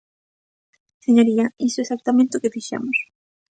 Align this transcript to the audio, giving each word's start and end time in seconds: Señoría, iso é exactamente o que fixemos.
Señoría, 1.05 1.45
iso 1.67 1.77
é 1.79 1.83
exactamente 1.85 2.35
o 2.35 2.41
que 2.43 2.53
fixemos. 2.55 2.97